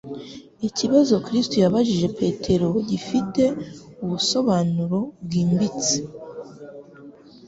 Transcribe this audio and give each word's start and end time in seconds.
Ikibazo 0.67 1.13
Kristo 1.25 1.55
yabajije 1.63 2.07
Petero 2.19 2.67
gifite 2.89 3.43
ubusobanuro 4.03 4.99
bwimbitse. 5.23 5.97